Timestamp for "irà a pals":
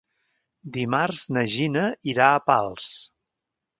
2.15-2.89